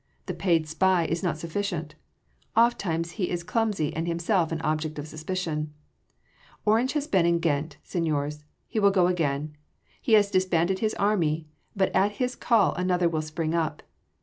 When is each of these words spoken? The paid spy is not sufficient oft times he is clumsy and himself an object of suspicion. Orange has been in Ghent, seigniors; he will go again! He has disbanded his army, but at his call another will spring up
The 0.25 0.33
paid 0.33 0.67
spy 0.67 1.05
is 1.05 1.21
not 1.21 1.37
sufficient 1.37 1.93
oft 2.55 2.79
times 2.79 3.11
he 3.11 3.29
is 3.29 3.43
clumsy 3.43 3.95
and 3.95 4.07
himself 4.07 4.51
an 4.51 4.59
object 4.61 4.97
of 4.97 5.07
suspicion. 5.07 5.75
Orange 6.65 6.93
has 6.93 7.05
been 7.05 7.27
in 7.27 7.37
Ghent, 7.37 7.77
seigniors; 7.83 8.43
he 8.67 8.79
will 8.79 8.89
go 8.89 9.05
again! 9.05 9.55
He 10.01 10.13
has 10.13 10.31
disbanded 10.31 10.79
his 10.79 10.95
army, 10.95 11.49
but 11.75 11.95
at 11.95 12.13
his 12.13 12.35
call 12.35 12.73
another 12.73 13.07
will 13.07 13.21
spring 13.21 13.53
up 13.53 13.83